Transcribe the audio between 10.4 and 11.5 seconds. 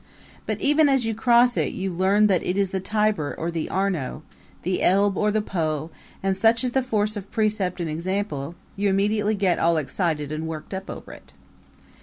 worked up over it.